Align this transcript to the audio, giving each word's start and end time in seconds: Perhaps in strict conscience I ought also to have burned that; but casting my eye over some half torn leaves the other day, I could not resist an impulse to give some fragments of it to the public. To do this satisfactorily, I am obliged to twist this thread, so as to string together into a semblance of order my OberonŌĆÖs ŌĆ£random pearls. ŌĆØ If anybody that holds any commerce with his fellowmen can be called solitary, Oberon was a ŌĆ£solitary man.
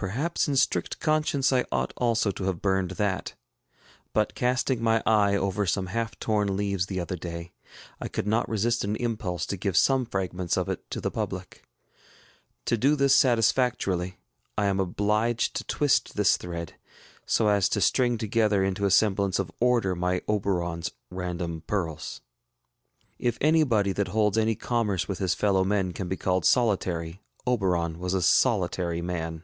Perhaps 0.00 0.46
in 0.46 0.54
strict 0.54 1.00
conscience 1.00 1.52
I 1.52 1.64
ought 1.72 1.92
also 1.96 2.30
to 2.30 2.44
have 2.44 2.62
burned 2.62 2.92
that; 2.92 3.34
but 4.12 4.36
casting 4.36 4.80
my 4.80 5.02
eye 5.04 5.34
over 5.34 5.66
some 5.66 5.86
half 5.86 6.16
torn 6.20 6.56
leaves 6.56 6.86
the 6.86 7.00
other 7.00 7.16
day, 7.16 7.50
I 8.00 8.06
could 8.06 8.28
not 8.28 8.48
resist 8.48 8.84
an 8.84 8.94
impulse 8.94 9.44
to 9.46 9.56
give 9.56 9.76
some 9.76 10.06
fragments 10.06 10.56
of 10.56 10.68
it 10.68 10.88
to 10.92 11.00
the 11.00 11.10
public. 11.10 11.64
To 12.66 12.76
do 12.76 12.94
this 12.94 13.12
satisfactorily, 13.12 14.18
I 14.56 14.66
am 14.66 14.78
obliged 14.78 15.56
to 15.56 15.64
twist 15.64 16.14
this 16.14 16.36
thread, 16.36 16.76
so 17.26 17.48
as 17.48 17.68
to 17.70 17.80
string 17.80 18.18
together 18.18 18.62
into 18.62 18.86
a 18.86 18.92
semblance 18.92 19.40
of 19.40 19.50
order 19.58 19.96
my 19.96 20.20
OberonŌĆÖs 20.28 20.92
ŌĆ£random 21.12 21.66
pearls. 21.66 22.20
ŌĆØ 22.30 23.14
If 23.18 23.36
anybody 23.40 23.90
that 23.94 24.06
holds 24.14 24.38
any 24.38 24.54
commerce 24.54 25.08
with 25.08 25.18
his 25.18 25.34
fellowmen 25.34 25.92
can 25.92 26.06
be 26.06 26.16
called 26.16 26.44
solitary, 26.44 27.20
Oberon 27.48 27.98
was 27.98 28.14
a 28.14 28.18
ŌĆ£solitary 28.18 29.02
man. 29.02 29.42